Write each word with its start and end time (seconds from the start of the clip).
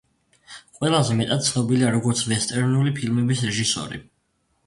ყველაზე 0.77 1.17
მეტად 1.19 1.43
ცნობილია, 1.49 1.91
როგორც 1.97 2.23
ვესტერნული 2.33 2.93
ფილმების 3.01 3.45
რეჟისორი. 3.51 4.01